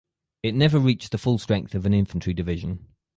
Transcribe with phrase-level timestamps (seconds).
[0.41, 2.87] It never reached the full strength of an infantry division.